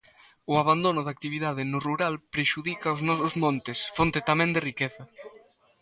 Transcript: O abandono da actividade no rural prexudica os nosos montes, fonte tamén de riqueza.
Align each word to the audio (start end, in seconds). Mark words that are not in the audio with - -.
O 0.51 0.53
abandono 0.63 1.01
da 1.03 1.11
actividade 1.15 1.63
no 1.71 1.79
rural 1.87 2.13
prexudica 2.33 2.95
os 2.95 3.01
nosos 3.09 3.33
montes, 3.43 3.77
fonte 3.95 4.19
tamén 4.29 4.49
de 4.53 4.63
riqueza. 4.69 5.03